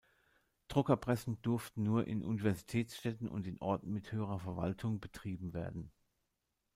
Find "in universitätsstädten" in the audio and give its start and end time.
2.07-3.29